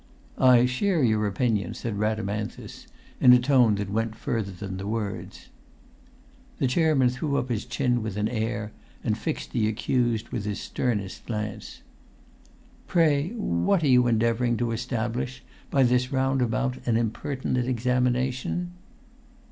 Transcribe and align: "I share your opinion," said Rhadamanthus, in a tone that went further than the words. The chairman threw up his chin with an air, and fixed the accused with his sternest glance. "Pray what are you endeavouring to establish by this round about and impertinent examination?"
"I 0.39 0.65
share 0.65 1.03
your 1.03 1.27
opinion," 1.27 1.75
said 1.75 1.99
Rhadamanthus, 1.99 2.87
in 3.19 3.33
a 3.33 3.39
tone 3.39 3.75
that 3.75 3.91
went 3.91 4.15
further 4.15 4.51
than 4.51 4.77
the 4.77 4.87
words. 4.87 5.49
The 6.57 6.65
chairman 6.65 7.09
threw 7.09 7.37
up 7.37 7.49
his 7.49 7.65
chin 7.65 8.01
with 8.01 8.17
an 8.17 8.27
air, 8.27 8.71
and 9.03 9.15
fixed 9.15 9.51
the 9.51 9.67
accused 9.67 10.29
with 10.29 10.43
his 10.45 10.59
sternest 10.59 11.27
glance. 11.27 11.83
"Pray 12.87 13.29
what 13.35 13.83
are 13.83 13.87
you 13.87 14.07
endeavouring 14.07 14.57
to 14.57 14.71
establish 14.71 15.43
by 15.69 15.83
this 15.83 16.11
round 16.11 16.41
about 16.41 16.77
and 16.87 16.97
impertinent 16.97 17.67
examination?" 17.67 18.71